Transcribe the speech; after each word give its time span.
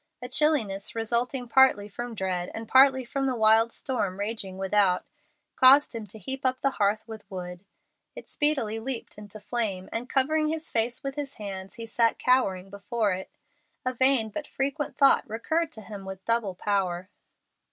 A 0.19 0.27
chillness, 0.27 0.95
resulting 0.95 1.47
partly 1.47 1.87
from 1.87 2.15
dread 2.15 2.49
and 2.55 2.67
partly 2.67 3.05
from 3.05 3.27
the 3.27 3.35
wild 3.35 3.71
storm 3.71 4.17
raging 4.17 4.57
without, 4.57 5.05
caused 5.55 5.93
him 5.93 6.07
to 6.07 6.17
heap 6.17 6.43
up 6.43 6.61
the 6.61 6.71
hearth 6.71 7.07
with 7.07 7.29
wood. 7.29 7.63
It 8.15 8.27
speedily 8.27 8.79
leaped 8.79 9.19
into 9.19 9.39
flame, 9.39 9.89
and, 9.91 10.09
covering 10.09 10.47
his 10.47 10.71
face 10.71 11.03
with 11.03 11.13
his 11.13 11.35
hands, 11.35 11.75
he 11.75 11.85
sat 11.85 12.17
cowering 12.17 12.71
before 12.71 13.13
it. 13.13 13.29
A 13.85 13.93
vain 13.93 14.29
but 14.31 14.47
frequent 14.47 14.97
thought 14.97 15.23
recurred 15.29 15.71
to 15.73 15.81
him 15.83 16.03
with 16.03 16.25
double 16.25 16.55
power. 16.55 17.09